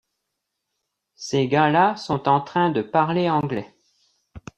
Ces 1.13 1.47
gars-là 1.47 1.95
sont 1.95 2.27
en 2.27 2.41
train 2.41 2.71
de 2.71 2.81
parler 2.81 3.29
anglais. 3.29 3.71